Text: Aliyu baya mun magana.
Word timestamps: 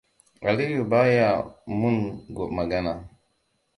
Aliyu 0.47 0.81
baya 0.91 1.29
mun 1.79 1.97
magana. 2.57 2.93